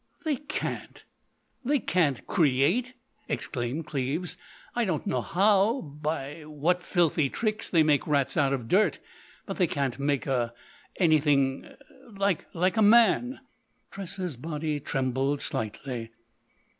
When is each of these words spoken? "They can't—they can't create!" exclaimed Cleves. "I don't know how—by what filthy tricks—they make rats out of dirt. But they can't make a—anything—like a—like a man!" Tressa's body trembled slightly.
"They 0.25 0.37
can't—they 0.37 1.77
can't 1.81 2.25
create!" 2.25 2.95
exclaimed 3.29 3.85
Cleves. 3.85 4.35
"I 4.75 4.83
don't 4.83 5.05
know 5.05 5.21
how—by 5.21 6.45
what 6.45 6.81
filthy 6.81 7.29
tricks—they 7.29 7.83
make 7.83 8.07
rats 8.07 8.35
out 8.35 8.51
of 8.51 8.67
dirt. 8.67 8.97
But 9.45 9.57
they 9.57 9.67
can't 9.67 9.99
make 9.99 10.25
a—anything—like 10.25 12.45
a—like 12.51 12.77
a 12.77 12.81
man!" 12.81 13.41
Tressa's 13.91 14.37
body 14.37 14.79
trembled 14.79 15.39
slightly. 15.39 16.09